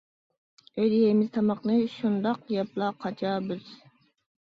ئۆيدە 0.77 1.01
يەيمىز 1.01 1.29
تاماقنى، 1.37 1.77
شۇنداق 1.99 2.43
يەپلا 2.59 2.91
قاچا 3.07 3.39
بىز. 3.49 3.73